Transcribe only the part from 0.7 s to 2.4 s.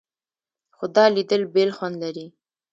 خو دا لیدل بېل خوند لري.